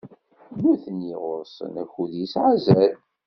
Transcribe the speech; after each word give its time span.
Nutni 0.59 1.13
ɣur-sen 1.23 1.73
akud 1.83 2.11
yesɛa 2.19 2.49
azal. 2.55 2.93